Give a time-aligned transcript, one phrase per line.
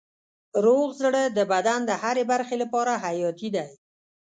[0.63, 3.67] روغ زړه د بدن د هرې برخې لپاره حیاتي دی.